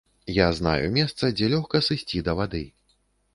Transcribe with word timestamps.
Я 0.35 0.45
знаю 0.59 0.87
месца, 0.95 1.29
дзе 1.35 1.51
лёгка 1.55 1.83
сысці 1.89 2.25
да 2.29 2.37
вады. 2.41 2.65